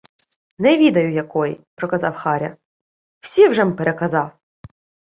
[0.59, 2.57] —Не відаю якої,— проказав Харя.—
[3.21, 4.31] Всі вже-м переказав.